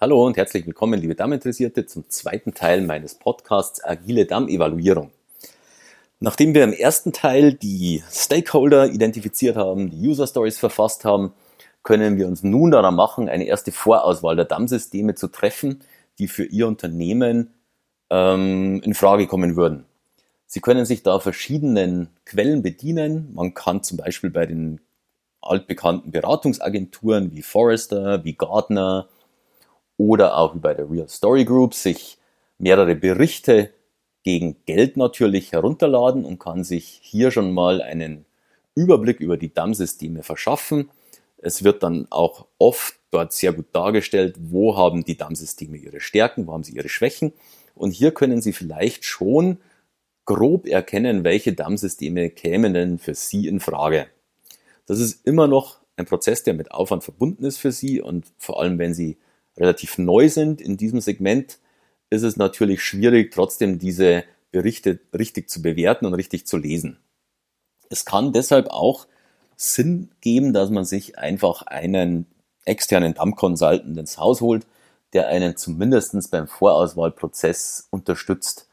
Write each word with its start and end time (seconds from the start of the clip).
Hallo 0.00 0.24
und 0.24 0.36
herzlich 0.36 0.64
willkommen, 0.64 1.00
liebe 1.00 1.16
Damminteressierte, 1.16 1.84
zum 1.84 2.08
zweiten 2.08 2.54
Teil 2.54 2.82
meines 2.82 3.16
Podcasts 3.16 3.82
Agile 3.82 4.26
Damm-Evaluierung. 4.26 5.10
Nachdem 6.20 6.54
wir 6.54 6.62
im 6.62 6.72
ersten 6.72 7.12
Teil 7.12 7.54
die 7.54 8.04
Stakeholder 8.08 8.92
identifiziert 8.92 9.56
haben, 9.56 9.90
die 9.90 10.06
User 10.06 10.28
Stories 10.28 10.56
verfasst 10.56 11.04
haben, 11.04 11.32
können 11.82 12.16
wir 12.16 12.28
uns 12.28 12.44
nun 12.44 12.70
daran 12.70 12.94
machen, 12.94 13.28
eine 13.28 13.46
erste 13.46 13.72
Vorauswahl 13.72 14.36
der 14.36 14.44
Damm-Systeme 14.44 15.16
zu 15.16 15.26
treffen, 15.26 15.80
die 16.20 16.28
für 16.28 16.44
Ihr 16.44 16.68
Unternehmen 16.68 17.54
ähm, 18.08 18.80
in 18.84 18.94
Frage 18.94 19.26
kommen 19.26 19.56
würden. 19.56 19.84
Sie 20.46 20.60
können 20.60 20.84
sich 20.84 21.02
da 21.02 21.18
verschiedenen 21.18 22.10
Quellen 22.24 22.62
bedienen. 22.62 23.34
Man 23.34 23.52
kann 23.52 23.82
zum 23.82 23.98
Beispiel 23.98 24.30
bei 24.30 24.46
den 24.46 24.80
altbekannten 25.40 26.12
Beratungsagenturen 26.12 27.32
wie 27.32 27.42
Forrester, 27.42 28.22
wie 28.22 28.34
Gartner, 28.34 29.08
oder 29.98 30.38
auch 30.38 30.54
wie 30.54 30.60
bei 30.60 30.72
der 30.72 30.90
Real 30.90 31.08
Story 31.08 31.44
Group 31.44 31.74
sich 31.74 32.16
mehrere 32.56 32.94
Berichte 32.94 33.70
gegen 34.22 34.56
Geld 34.64 34.96
natürlich 34.96 35.52
herunterladen 35.52 36.24
und 36.24 36.38
kann 36.38 36.64
sich 36.64 37.00
hier 37.02 37.30
schon 37.30 37.52
mal 37.52 37.82
einen 37.82 38.24
Überblick 38.74 39.20
über 39.20 39.36
die 39.36 39.52
DAM-Systeme 39.52 40.22
verschaffen. 40.22 40.90
Es 41.36 41.64
wird 41.64 41.82
dann 41.82 42.06
auch 42.10 42.46
oft 42.58 42.94
dort 43.10 43.32
sehr 43.32 43.52
gut 43.52 43.66
dargestellt, 43.72 44.36
wo 44.38 44.76
haben 44.76 45.04
die 45.04 45.16
DAM-Systeme 45.16 45.76
ihre 45.76 46.00
Stärken, 46.00 46.46
wo 46.46 46.52
haben 46.52 46.64
sie 46.64 46.76
ihre 46.76 46.88
Schwächen. 46.88 47.32
Und 47.74 47.92
hier 47.92 48.12
können 48.12 48.42
Sie 48.42 48.52
vielleicht 48.52 49.04
schon 49.04 49.58
grob 50.24 50.66
erkennen, 50.66 51.24
welche 51.24 51.52
DAM-Systeme 51.52 52.30
kämen 52.30 52.74
denn 52.74 52.98
für 52.98 53.14
Sie 53.14 53.46
in 53.46 53.60
Frage. 53.60 54.08
Das 54.86 55.00
ist 55.00 55.24
immer 55.26 55.46
noch 55.46 55.78
ein 55.96 56.06
Prozess, 56.06 56.42
der 56.42 56.54
mit 56.54 56.70
Aufwand 56.72 57.04
verbunden 57.04 57.44
ist 57.44 57.58
für 57.58 57.72
Sie 57.72 58.00
und 58.00 58.26
vor 58.36 58.60
allem, 58.60 58.78
wenn 58.78 58.94
Sie 58.94 59.16
relativ 59.58 59.98
neu 59.98 60.28
sind 60.28 60.60
in 60.60 60.76
diesem 60.76 61.00
Segment, 61.00 61.58
ist 62.10 62.22
es 62.22 62.36
natürlich 62.36 62.82
schwierig, 62.82 63.32
trotzdem 63.32 63.78
diese 63.78 64.24
Berichte 64.50 65.00
richtig 65.16 65.50
zu 65.50 65.60
bewerten 65.60 66.06
und 66.06 66.14
richtig 66.14 66.46
zu 66.46 66.56
lesen. 66.56 66.98
Es 67.90 68.04
kann 68.04 68.32
deshalb 68.32 68.68
auch 68.68 69.06
Sinn 69.56 70.10
geben, 70.20 70.52
dass 70.52 70.70
man 70.70 70.84
sich 70.84 71.18
einfach 71.18 71.62
einen 71.62 72.26
externen 72.64 73.14
Damm-Consultant 73.14 73.98
ins 73.98 74.18
Haus 74.18 74.40
holt, 74.40 74.66
der 75.12 75.28
einen 75.28 75.56
zumindest 75.56 76.30
beim 76.30 76.46
Vorauswahlprozess 76.46 77.88
unterstützt. 77.90 78.68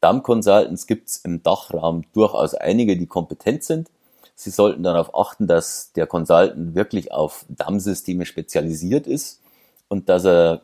Damm-Consultants 0.00 0.86
gibt 0.86 1.08
es 1.08 1.18
im 1.18 1.42
Dachraum 1.42 2.04
durchaus 2.12 2.54
einige, 2.54 2.96
die 2.96 3.06
kompetent 3.06 3.64
sind. 3.64 3.90
Sie 4.34 4.50
sollten 4.50 4.84
darauf 4.84 5.14
achten, 5.14 5.46
dass 5.48 5.92
der 5.92 6.06
Consultant 6.06 6.74
wirklich 6.74 7.10
auf 7.10 7.44
Damm-Systeme 7.48 8.24
spezialisiert 8.24 9.06
ist 9.06 9.40
und 9.88 10.08
dass 10.08 10.24
er 10.24 10.62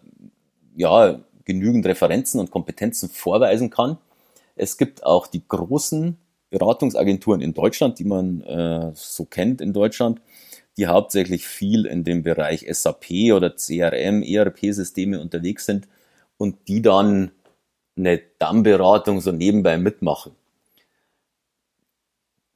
ja 0.76 1.20
genügend 1.44 1.86
Referenzen 1.86 2.40
und 2.40 2.50
Kompetenzen 2.50 3.08
vorweisen 3.08 3.70
kann. 3.70 3.98
Es 4.56 4.76
gibt 4.76 5.04
auch 5.04 5.26
die 5.26 5.42
großen 5.46 6.16
Beratungsagenturen 6.50 7.40
in 7.40 7.54
Deutschland, 7.54 7.98
die 7.98 8.04
man 8.04 8.42
äh, 8.42 8.92
so 8.94 9.24
kennt 9.24 9.60
in 9.60 9.72
Deutschland, 9.72 10.20
die 10.76 10.86
hauptsächlich 10.86 11.46
viel 11.46 11.86
in 11.86 12.04
dem 12.04 12.22
Bereich 12.22 12.66
SAP 12.70 13.32
oder 13.34 13.54
CRM, 13.56 14.22
ERP-Systeme 14.22 15.20
unterwegs 15.20 15.66
sind 15.66 15.88
und 16.36 16.68
die 16.68 16.82
dann 16.82 17.32
eine 17.96 18.20
Dammberatung 18.38 19.20
so 19.20 19.32
nebenbei 19.32 19.78
mitmachen. 19.78 20.32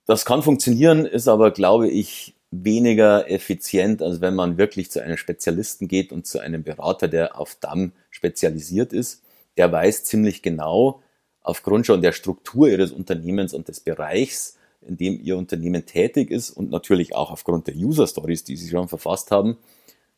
Das 0.07 0.25
kann 0.25 0.43
funktionieren, 0.43 1.05
ist 1.05 1.29
aber, 1.29 1.51
glaube 1.51 1.89
ich, 1.89 2.35
weniger 2.51 3.31
effizient, 3.31 4.03
als 4.03 4.21
wenn 4.21 4.35
man 4.35 4.57
wirklich 4.57 4.91
zu 4.91 5.03
einem 5.03 5.17
Spezialisten 5.17 5.89
geht 5.89 6.13
und 6.13 6.27
zu 6.27 6.39
einem 6.39 6.63
Berater, 6.63 7.09
der 7.09 7.39
auf 7.39 7.57
Damm 7.61 7.93
spezialisiert 8.11 8.93
ist. 8.93 9.23
Der 9.57 9.71
weiß 9.71 10.05
ziemlich 10.05 10.43
genau, 10.43 11.03
aufgrund 11.43 11.87
schon 11.87 12.03
der 12.03 12.13
Struktur 12.13 12.69
ihres 12.69 12.93
Unternehmens 12.93 13.53
und 13.53 13.69
des 13.69 13.81
Bereichs, 13.81 14.57
in 14.81 14.97
dem 14.97 15.21
ihr 15.21 15.37
Unternehmen 15.37 15.84
tätig 15.87 16.31
ist 16.31 16.50
und 16.50 16.71
natürlich 16.71 17.15
auch 17.15 17.31
aufgrund 17.31 17.67
der 17.67 17.75
User 17.75 18.06
Stories, 18.06 18.45
die 18.45 18.56
sie 18.56 18.71
schon 18.71 18.89
verfasst 18.89 19.31
haben, 19.31 19.59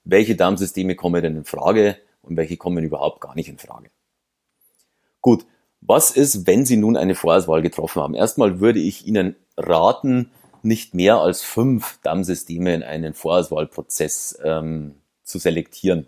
welche 0.04 0.36
Damm-Systeme 0.36 0.94
kommen 0.94 1.22
denn 1.22 1.36
in 1.36 1.44
Frage 1.44 1.96
und 2.22 2.36
welche 2.36 2.56
kommen 2.56 2.84
überhaupt 2.84 3.20
gar 3.20 3.34
nicht 3.34 3.48
in 3.48 3.58
Frage. 3.58 3.90
Gut, 5.20 5.46
was 5.80 6.10
ist, 6.10 6.46
wenn 6.46 6.66
Sie 6.66 6.76
nun 6.76 6.96
eine 6.96 7.14
Vorauswahl 7.14 7.62
getroffen 7.62 8.02
haben? 8.02 8.14
Erstmal 8.14 8.60
würde 8.60 8.80
ich 8.80 9.06
Ihnen 9.06 9.36
raten, 9.56 10.30
nicht 10.64 10.94
mehr 10.94 11.18
als 11.18 11.42
fünf 11.42 11.98
DAM-Systeme 12.02 12.74
in 12.74 12.82
einen 12.82 13.14
Vorauswahlprozess 13.14 14.38
ähm, 14.42 14.94
zu 15.22 15.38
selektieren. 15.38 16.06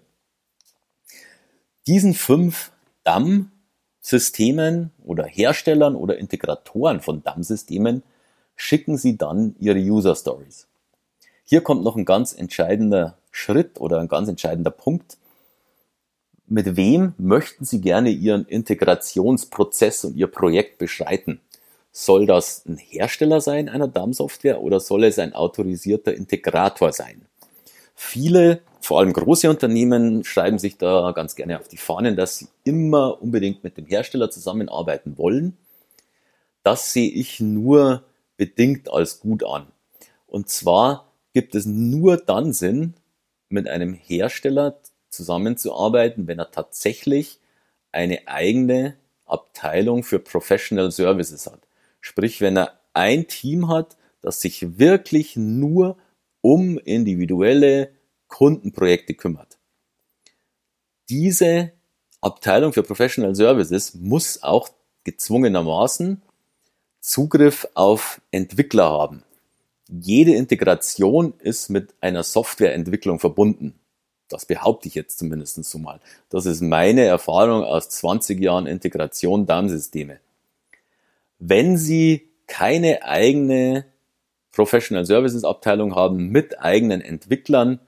Diesen 1.86 2.14
fünf 2.14 2.72
DAM-Systemen 3.04 4.90
oder 5.04 5.24
Herstellern 5.24 5.96
oder 5.96 6.18
Integratoren 6.18 7.00
von 7.00 7.22
DAM-Systemen 7.22 8.02
schicken 8.56 8.96
Sie 8.96 9.16
dann 9.16 9.56
Ihre 9.58 9.78
User 9.78 10.14
Stories. 10.14 10.68
Hier 11.44 11.62
kommt 11.62 11.82
noch 11.82 11.96
ein 11.96 12.04
ganz 12.04 12.32
entscheidender 12.32 13.16
Schritt 13.30 13.80
oder 13.80 13.98
ein 13.98 14.08
ganz 14.08 14.28
entscheidender 14.28 14.70
Punkt. 14.70 15.18
Mit 16.46 16.76
wem 16.76 17.14
möchten 17.18 17.64
Sie 17.64 17.80
gerne 17.80 18.10
Ihren 18.10 18.46
Integrationsprozess 18.46 20.04
und 20.04 20.16
Ihr 20.16 20.26
Projekt 20.28 20.78
beschreiten? 20.78 21.40
Soll 21.94 22.24
das 22.24 22.64
ein 22.66 22.78
Hersteller 22.78 23.42
sein 23.42 23.68
einer 23.68 23.86
DAM-Software 23.86 24.62
oder 24.62 24.80
soll 24.80 25.04
es 25.04 25.18
ein 25.18 25.34
autorisierter 25.34 26.14
Integrator 26.14 26.90
sein? 26.92 27.26
Viele, 27.94 28.62
vor 28.80 28.98
allem 28.98 29.12
große 29.12 29.48
Unternehmen, 29.48 30.24
schreiben 30.24 30.58
sich 30.58 30.78
da 30.78 31.12
ganz 31.12 31.36
gerne 31.36 31.60
auf 31.60 31.68
die 31.68 31.76
Fahnen, 31.76 32.16
dass 32.16 32.38
sie 32.38 32.48
immer 32.64 33.20
unbedingt 33.20 33.62
mit 33.62 33.76
dem 33.76 33.84
Hersteller 33.84 34.30
zusammenarbeiten 34.30 35.18
wollen. 35.18 35.58
Das 36.62 36.94
sehe 36.94 37.10
ich 37.10 37.40
nur 37.40 38.04
bedingt 38.38 38.90
als 38.90 39.20
gut 39.20 39.44
an. 39.44 39.66
Und 40.26 40.48
zwar 40.48 41.12
gibt 41.34 41.54
es 41.54 41.66
nur 41.66 42.16
dann 42.16 42.54
Sinn, 42.54 42.94
mit 43.50 43.68
einem 43.68 43.92
Hersteller 43.92 44.78
zusammenzuarbeiten, 45.10 46.26
wenn 46.26 46.38
er 46.38 46.50
tatsächlich 46.50 47.38
eine 47.92 48.26
eigene 48.26 48.96
Abteilung 49.26 50.02
für 50.02 50.18
Professional 50.18 50.90
Services 50.90 51.46
hat. 51.46 51.60
Sprich, 52.02 52.42
wenn 52.42 52.58
er 52.58 52.78
ein 52.92 53.26
Team 53.28 53.68
hat, 53.68 53.96
das 54.20 54.40
sich 54.42 54.78
wirklich 54.78 55.36
nur 55.36 55.96
um 56.42 56.78
individuelle 56.78 57.92
Kundenprojekte 58.28 59.14
kümmert. 59.14 59.56
Diese 61.08 61.72
Abteilung 62.20 62.72
für 62.72 62.82
Professional 62.82 63.34
Services 63.34 63.94
muss 63.94 64.42
auch 64.42 64.68
gezwungenermaßen 65.04 66.22
Zugriff 67.00 67.66
auf 67.74 68.20
Entwickler 68.30 68.90
haben. 68.90 69.22
Jede 69.88 70.34
Integration 70.34 71.34
ist 71.38 71.68
mit 71.68 71.94
einer 72.00 72.22
Softwareentwicklung 72.22 73.18
verbunden. 73.18 73.74
Das 74.28 74.46
behaupte 74.46 74.88
ich 74.88 74.94
jetzt 74.94 75.18
zumindest 75.18 75.62
so 75.64 75.78
mal. 75.78 76.00
Das 76.30 76.46
ist 76.46 76.62
meine 76.62 77.04
Erfahrung 77.04 77.64
aus 77.64 77.90
20 77.90 78.40
Jahren 78.40 78.66
Integration 78.66 79.46
DAM-Systeme. 79.46 80.18
Wenn 81.44 81.76
Sie 81.76 82.30
keine 82.46 83.02
eigene 83.02 83.84
Professional 84.52 85.04
Services 85.04 85.42
Abteilung 85.42 85.96
haben 85.96 86.28
mit 86.28 86.60
eigenen 86.60 87.00
Entwicklern, 87.00 87.80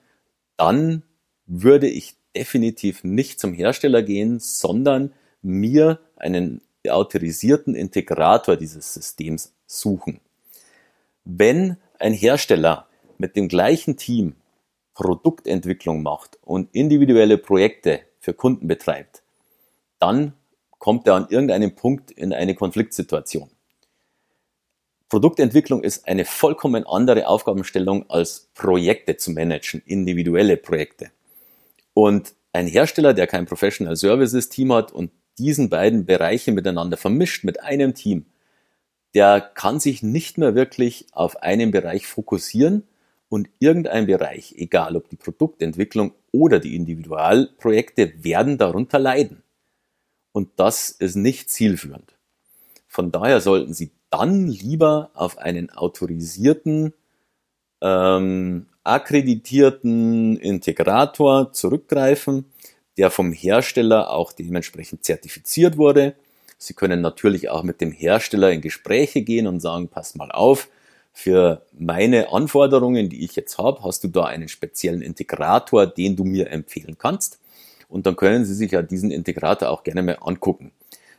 dann 0.57 1.03
würde 1.45 1.87
ich 1.87 2.17
definitiv 2.35 3.05
nicht 3.05 3.39
zum 3.39 3.53
Hersteller 3.53 4.03
gehen, 4.03 4.41
sondern 4.41 5.13
mir 5.41 6.01
einen 6.17 6.59
autorisierten 6.85 7.75
Integrator 7.75 8.57
dieses 8.57 8.93
Systems 8.93 9.53
suchen. 9.65 10.19
Wenn 11.23 11.77
ein 11.97 12.13
Hersteller 12.13 12.89
mit 13.17 13.37
dem 13.37 13.47
gleichen 13.47 13.95
Team 13.95 14.35
Produktentwicklung 14.95 16.03
macht 16.03 16.37
und 16.41 16.75
individuelle 16.75 17.37
Projekte 17.37 18.01
für 18.19 18.33
Kunden 18.33 18.67
betreibt, 18.67 19.23
dann 19.99 20.33
kommt 20.85 21.07
er 21.07 21.15
an 21.15 21.27
irgendeinem 21.29 21.73
Punkt 21.73 22.11
in 22.11 22.31
eine 22.31 22.53
Konfliktsituation. 22.53 23.49
Produktentwicklung 25.09 25.83
ist 25.83 26.07
eine 26.07 26.25
vollkommen 26.25 26.85
andere 26.85 27.27
Aufgabenstellung 27.27 28.09
als 28.09 28.49
Projekte 28.55 29.17
zu 29.17 29.31
managen, 29.31 29.81
individuelle 29.85 30.57
Projekte. 30.57 31.11
Und 31.93 32.33
ein 32.53 32.67
Hersteller, 32.67 33.13
der 33.13 33.27
kein 33.27 33.45
Professional 33.45 33.95
Services 33.95 34.49
Team 34.49 34.73
hat 34.73 34.91
und 34.91 35.11
diesen 35.37 35.69
beiden 35.69 36.05
Bereiche 36.05 36.51
miteinander 36.51 36.97
vermischt 36.97 37.43
mit 37.43 37.61
einem 37.61 37.93
Team, 37.93 38.25
der 39.13 39.41
kann 39.41 39.79
sich 39.79 40.03
nicht 40.03 40.37
mehr 40.37 40.55
wirklich 40.55 41.07
auf 41.11 41.37
einen 41.37 41.71
Bereich 41.71 42.07
fokussieren 42.07 42.83
und 43.29 43.49
irgendein 43.59 44.07
Bereich, 44.07 44.53
egal 44.57 44.95
ob 44.95 45.09
die 45.09 45.15
Produktentwicklung 45.15 46.13
oder 46.31 46.59
die 46.59 46.75
Individualprojekte, 46.75 48.23
werden 48.23 48.57
darunter 48.57 48.99
leiden. 48.99 49.43
Und 50.31 50.49
das 50.57 50.89
ist 50.89 51.15
nicht 51.15 51.49
zielführend. 51.49 52.17
Von 52.87 53.11
daher 53.11 53.39
sollten 53.41 53.73
Sie 53.73 53.91
dann 54.17 54.47
lieber 54.47 55.09
auf 55.13 55.37
einen 55.37 55.69
autorisierten, 55.71 56.93
ähm, 57.81 58.67
akkreditierten 58.83 60.37
Integrator 60.37 61.51
zurückgreifen, 61.51 62.45
der 62.97 63.11
vom 63.11 63.33
Hersteller 63.33 64.11
auch 64.11 64.31
dementsprechend 64.31 65.03
zertifiziert 65.03 65.77
wurde. 65.77 66.15
Sie 66.57 66.73
können 66.73 67.01
natürlich 67.01 67.49
auch 67.49 67.63
mit 67.63 67.81
dem 67.81 67.91
Hersteller 67.91 68.51
in 68.51 68.61
Gespräche 68.61 69.21
gehen 69.21 69.47
und 69.47 69.59
sagen, 69.59 69.89
pass 69.89 70.15
mal 70.15 70.31
auf, 70.31 70.69
für 71.11 71.65
meine 71.77 72.31
Anforderungen, 72.31 73.09
die 73.09 73.23
ich 73.23 73.35
jetzt 73.35 73.57
habe, 73.57 73.83
hast 73.83 74.03
du 74.03 74.07
da 74.09 74.25
einen 74.25 74.49
speziellen 74.49 75.01
Integrator, 75.01 75.87
den 75.87 76.15
du 76.15 76.23
mir 76.23 76.49
empfehlen 76.49 76.97
kannst. 76.97 77.39
Und 77.87 78.05
dann 78.05 78.15
können 78.15 78.45
Sie 78.45 78.53
sich 78.53 78.71
ja 78.71 78.81
diesen 78.81 79.11
Integrator 79.11 79.69
auch 79.69 79.83
gerne 79.83 80.03
mal 80.03 80.17
angucken. 80.21 80.71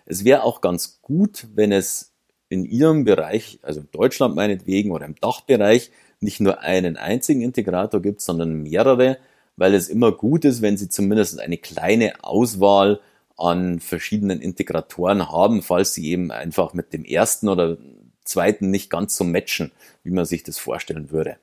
Es 0.05 0.25
wäre 0.25 0.43
auch 0.45 0.61
ganz 0.61 1.01
gut, 1.03 1.47
wenn 1.55 1.73
es 1.73 2.16
in 2.49 2.65
Ihrem 2.65 3.05
Bereich, 3.05 3.59
also 3.63 3.81
in 3.81 3.89
Deutschland 3.91 4.35
meinetwegen 4.35 4.93
oder 4.93 5.07
im 5.07 5.17
Dachbereich, 5.17 5.91
nicht 6.21 6.41
nur 6.41 6.61
einen 6.61 6.97
einzigen 6.97 7.43
Integrator 7.43 8.01
gibt, 8.01 8.21
sondern 8.21 8.63
mehrere, 8.63 9.19
weil 9.57 9.75
es 9.75 9.89
immer 9.89 10.13
gut 10.13 10.45
ist, 10.45 10.63
wenn 10.63 10.77
Sie 10.77 10.89
zumindest 10.89 11.41
eine 11.41 11.59
kleine 11.59 12.25
Auswahl 12.25 13.01
an 13.37 13.81
verschiedenen 13.81 14.41
Integratoren 14.41 15.31
haben, 15.31 15.63
falls 15.63 15.95
Sie 15.95 16.11
eben 16.11 16.31
einfach 16.31 16.73
mit 16.73 16.93
dem 16.93 17.05
ersten 17.05 17.49
oder 17.49 17.77
zweiten 18.25 18.71
nicht 18.71 18.91
ganz 18.91 19.17
so 19.17 19.25
matchen, 19.25 19.73
wie 20.03 20.11
man 20.11 20.25
sich 20.25 20.43
das 20.43 20.59
vorstellen 20.59 21.11
würde. 21.11 21.37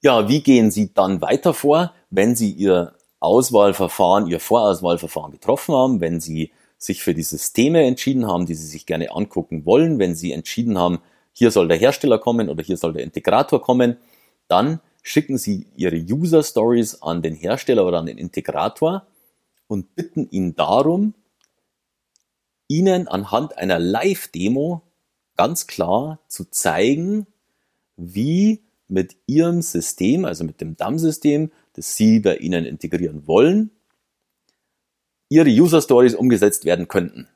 Ja, 0.00 0.28
wie 0.28 0.42
gehen 0.42 0.70
Sie 0.70 0.92
dann 0.94 1.20
weiter 1.20 1.54
vor, 1.54 1.92
wenn 2.10 2.36
Sie 2.36 2.50
Ihr 2.50 2.94
Auswahlverfahren, 3.20 4.28
Ihr 4.28 4.38
Vorauswahlverfahren 4.38 5.32
getroffen 5.32 5.74
haben, 5.74 6.00
wenn 6.00 6.20
Sie 6.20 6.52
sich 6.78 7.02
für 7.02 7.12
die 7.12 7.22
Systeme 7.22 7.84
entschieden 7.84 8.26
haben, 8.26 8.46
die 8.46 8.54
Sie 8.54 8.66
sich 8.66 8.86
gerne 8.86 9.10
angucken 9.10 9.66
wollen, 9.66 9.98
wenn 9.98 10.14
Sie 10.14 10.32
entschieden 10.32 10.78
haben, 10.78 11.00
hier 11.32 11.50
soll 11.50 11.68
der 11.68 11.76
Hersteller 11.76 12.18
kommen 12.18 12.48
oder 12.48 12.62
hier 12.62 12.76
soll 12.76 12.92
der 12.92 13.02
Integrator 13.02 13.60
kommen, 13.60 13.96
dann 14.46 14.80
schicken 15.02 15.38
Sie 15.38 15.66
Ihre 15.76 15.96
User 15.96 16.42
Stories 16.42 17.02
an 17.02 17.22
den 17.22 17.34
Hersteller 17.34 17.86
oder 17.86 17.98
an 17.98 18.06
den 18.06 18.18
Integrator 18.18 19.06
und 19.66 19.94
bitten 19.94 20.28
ihn 20.30 20.54
darum, 20.54 21.14
Ihnen 22.68 23.08
anhand 23.08 23.56
einer 23.56 23.78
Live-Demo 23.78 24.82
ganz 25.36 25.66
klar 25.66 26.20
zu 26.28 26.44
zeigen, 26.50 27.26
wie 27.96 28.62
mit 28.88 29.16
Ihrem 29.26 29.62
System, 29.62 30.24
also 30.24 30.44
mit 30.44 30.60
dem 30.60 30.76
DAM-System, 30.76 31.50
das 31.74 31.96
Sie 31.96 32.20
bei 32.20 32.36
Ihnen 32.36 32.64
integrieren 32.64 33.26
wollen, 33.26 33.70
Ihre 35.28 35.50
User 35.50 35.82
Stories 35.82 36.14
umgesetzt 36.14 36.64
werden 36.64 36.88
könnten. 36.88 37.28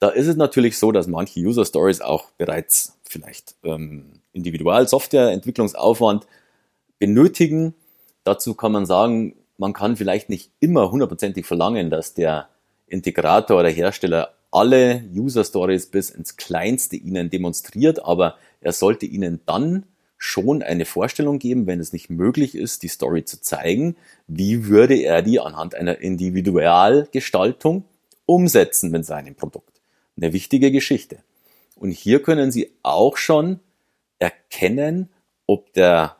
Da 0.00 0.08
ist 0.08 0.26
es 0.26 0.36
natürlich 0.36 0.78
so, 0.78 0.90
dass 0.90 1.06
manche 1.06 1.40
User 1.40 1.64
Stories 1.64 2.00
auch 2.00 2.30
bereits 2.32 2.98
vielleicht 3.04 3.54
ähm, 3.62 4.20
Individual-Software-Entwicklungsaufwand 4.32 6.26
benötigen. 6.98 7.74
Dazu 8.24 8.54
kann 8.54 8.72
man 8.72 8.86
sagen, 8.86 9.36
man 9.58 9.72
kann 9.72 9.96
vielleicht 9.96 10.28
nicht 10.28 10.50
immer 10.58 10.90
hundertprozentig 10.90 11.46
verlangen, 11.46 11.90
dass 11.90 12.14
der 12.14 12.48
Integrator 12.86 13.60
oder 13.60 13.68
Hersteller 13.68 14.34
alle 14.50 15.04
User 15.14 15.44
Stories 15.44 15.86
bis 15.86 16.10
ins 16.10 16.36
Kleinste 16.36 16.96
Ihnen 16.96 17.30
demonstriert, 17.30 18.04
aber 18.04 18.36
er 18.60 18.72
sollte 18.72 19.06
Ihnen 19.06 19.40
dann 19.46 19.86
schon 20.22 20.62
eine 20.62 20.84
Vorstellung 20.84 21.40
geben, 21.40 21.66
wenn 21.66 21.80
es 21.80 21.92
nicht 21.92 22.08
möglich 22.08 22.54
ist, 22.54 22.84
die 22.84 22.88
Story 22.88 23.24
zu 23.24 23.40
zeigen, 23.40 23.96
wie 24.28 24.66
würde 24.66 24.94
er 24.94 25.20
die 25.20 25.40
anhand 25.40 25.74
einer 25.74 25.98
Individualgestaltung 25.98 27.84
umsetzen 28.24 28.92
mit 28.92 29.04
seinem 29.04 29.34
Produkt. 29.34 29.80
Eine 30.16 30.32
wichtige 30.32 30.70
Geschichte. 30.70 31.18
Und 31.74 31.90
hier 31.90 32.22
können 32.22 32.52
Sie 32.52 32.70
auch 32.84 33.16
schon 33.16 33.58
erkennen, 34.20 35.08
ob 35.48 35.72
der 35.72 36.16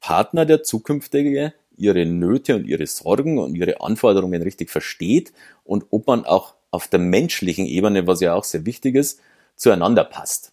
Partner, 0.00 0.44
der 0.44 0.62
zukünftige, 0.62 1.54
ihre 1.78 2.04
Nöte 2.04 2.56
und 2.56 2.66
ihre 2.66 2.86
Sorgen 2.86 3.38
und 3.38 3.54
ihre 3.54 3.80
Anforderungen 3.80 4.42
richtig 4.42 4.68
versteht 4.68 5.32
und 5.64 5.86
ob 5.90 6.06
man 6.06 6.26
auch 6.26 6.56
auf 6.70 6.88
der 6.88 7.00
menschlichen 7.00 7.64
Ebene, 7.64 8.06
was 8.06 8.20
ja 8.20 8.34
auch 8.34 8.44
sehr 8.44 8.66
wichtig 8.66 8.96
ist, 8.96 9.18
zueinander 9.56 10.04
passt. 10.04 10.52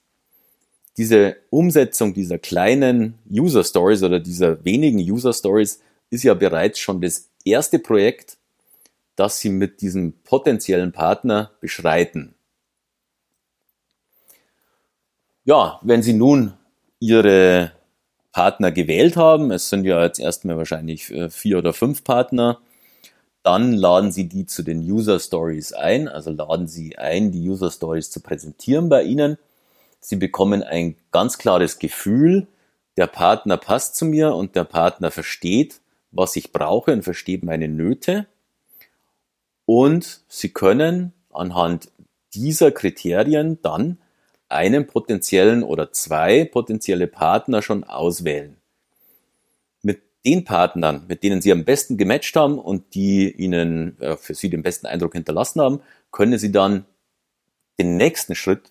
Diese 0.97 1.37
Umsetzung 1.49 2.13
dieser 2.13 2.37
kleinen 2.37 3.15
User 3.29 3.63
Stories 3.63 4.03
oder 4.03 4.19
dieser 4.19 4.63
wenigen 4.63 4.99
User 4.99 5.33
Stories 5.33 5.79
ist 6.09 6.23
ja 6.23 6.33
bereits 6.35 6.79
schon 6.79 7.01
das 7.01 7.29
erste 7.43 7.79
Projekt, 7.79 8.37
das 9.15 9.39
Sie 9.39 9.49
mit 9.49 9.81
diesem 9.81 10.13
potenziellen 10.23 10.91
Partner 10.91 11.51
beschreiten. 11.59 12.35
Ja, 15.45 15.79
wenn 15.81 16.03
Sie 16.03 16.13
nun 16.13 16.53
Ihre 16.99 17.73
Partner 18.31 18.71
gewählt 18.71 19.17
haben, 19.17 19.51
es 19.51 19.69
sind 19.69 19.85
ja 19.85 20.01
jetzt 20.03 20.19
erstmal 20.19 20.57
wahrscheinlich 20.57 21.11
äh, 21.11 21.29
vier 21.29 21.57
oder 21.57 21.73
fünf 21.73 22.03
Partner, 22.03 22.59
dann 23.43 23.73
laden 23.73 24.11
Sie 24.11 24.29
die 24.29 24.45
zu 24.45 24.63
den 24.63 24.79
User 24.79 25.19
Stories 25.19 25.73
ein, 25.73 26.07
also 26.07 26.31
laden 26.31 26.67
Sie 26.67 26.97
ein, 26.97 27.31
die 27.31 27.47
User 27.49 27.69
Stories 27.69 28.09
zu 28.09 28.21
präsentieren 28.21 28.89
bei 28.89 29.03
Ihnen. 29.03 29.37
Sie 30.03 30.15
bekommen 30.17 30.63
ein 30.63 30.95
ganz 31.11 31.37
klares 31.37 31.79
Gefühl, 31.79 32.47
der 32.97 33.07
Partner 33.07 33.57
passt 33.57 33.95
zu 33.95 34.05
mir 34.05 34.35
und 34.35 34.55
der 34.55 34.65
Partner 34.65 35.11
versteht, 35.11 35.79
was 36.11 36.35
ich 36.35 36.51
brauche 36.51 36.91
und 36.91 37.03
versteht 37.03 37.43
meine 37.43 37.67
Nöte. 37.67 38.27
Und 39.65 40.21
Sie 40.27 40.49
können 40.49 41.13
anhand 41.31 41.89
dieser 42.33 42.71
Kriterien 42.71 43.59
dann 43.61 43.97
einen 44.49 44.85
potenziellen 44.85 45.63
oder 45.63 45.91
zwei 45.91 46.45
potenzielle 46.45 47.07
Partner 47.07 47.61
schon 47.61 47.83
auswählen 47.83 48.57
den 50.25 50.45
Partnern, 50.45 51.05
mit 51.07 51.23
denen 51.23 51.41
Sie 51.41 51.51
am 51.51 51.65
besten 51.65 51.97
gematcht 51.97 52.35
haben 52.35 52.57
und 52.57 52.95
die 52.95 53.31
Ihnen 53.31 53.99
äh, 53.99 54.15
für 54.17 54.33
Sie 54.33 54.49
den 54.49 54.63
besten 54.63 54.87
Eindruck 54.87 55.13
hinterlassen 55.13 55.61
haben, 55.61 55.81
können 56.11 56.37
Sie 56.39 56.51
dann 56.51 56.85
den 57.79 57.97
nächsten 57.97 58.35
Schritt 58.35 58.69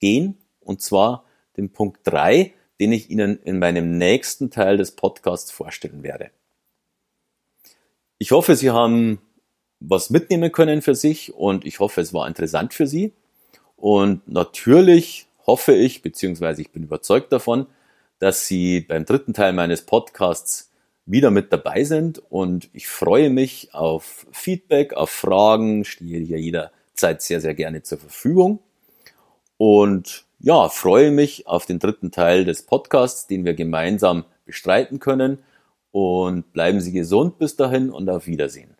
gehen 0.00 0.36
und 0.60 0.80
zwar 0.80 1.24
den 1.56 1.72
Punkt 1.72 2.00
drei, 2.04 2.54
den 2.80 2.92
ich 2.92 3.10
Ihnen 3.10 3.38
in 3.42 3.58
meinem 3.58 3.98
nächsten 3.98 4.50
Teil 4.50 4.76
des 4.76 4.92
Podcasts 4.92 5.50
vorstellen 5.50 6.02
werde. 6.02 6.30
Ich 8.18 8.32
hoffe, 8.32 8.56
Sie 8.56 8.70
haben 8.70 9.20
was 9.80 10.10
mitnehmen 10.10 10.52
können 10.52 10.82
für 10.82 10.94
sich 10.94 11.34
und 11.34 11.64
ich 11.64 11.80
hoffe, 11.80 12.00
es 12.00 12.12
war 12.12 12.28
interessant 12.28 12.74
für 12.74 12.86
Sie. 12.86 13.12
Und 13.76 14.28
natürlich 14.28 15.26
hoffe 15.46 15.72
ich, 15.72 16.02
beziehungsweise 16.02 16.60
ich 16.60 16.70
bin 16.70 16.82
überzeugt 16.82 17.32
davon, 17.32 17.66
dass 18.18 18.46
Sie 18.46 18.80
beim 18.80 19.06
dritten 19.06 19.32
Teil 19.32 19.54
meines 19.54 19.82
Podcasts 19.82 20.70
wieder 21.06 21.30
mit 21.30 21.52
dabei 21.52 21.84
sind 21.84 22.22
und 22.30 22.68
ich 22.72 22.86
freue 22.86 23.30
mich 23.30 23.74
auf 23.74 24.26
Feedback, 24.32 24.92
auf 24.92 25.10
Fragen, 25.10 25.84
stehe 25.84 26.20
hier 26.20 26.38
jederzeit 26.38 27.22
sehr, 27.22 27.40
sehr 27.40 27.54
gerne 27.54 27.82
zur 27.82 27.98
Verfügung 27.98 28.60
und 29.56 30.26
ja, 30.40 30.68
freue 30.70 31.10
mich 31.10 31.46
auf 31.46 31.66
den 31.66 31.78
dritten 31.78 32.10
Teil 32.10 32.44
des 32.44 32.64
Podcasts, 32.64 33.26
den 33.26 33.44
wir 33.44 33.54
gemeinsam 33.54 34.24
bestreiten 34.46 34.98
können 34.98 35.38
und 35.92 36.52
bleiben 36.52 36.80
Sie 36.80 36.92
gesund 36.92 37.38
bis 37.38 37.56
dahin 37.56 37.90
und 37.90 38.08
auf 38.08 38.26
Wiedersehen. 38.26 38.74